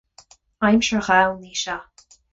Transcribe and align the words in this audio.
Aimsir 0.69 1.05
ghann 1.09 1.47
í 1.51 1.55
seo. 1.65 1.77